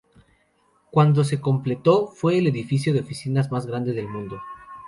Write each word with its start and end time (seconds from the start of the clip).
Cuando 0.89 1.23
se 1.23 1.39
completó, 1.41 2.07
fue 2.07 2.39
el 2.39 2.47
edificio 2.47 2.91
de 2.91 3.01
oficinas 3.01 3.51
más 3.51 3.67
grande 3.67 3.93
del 3.93 4.07
mundo. 4.07 4.41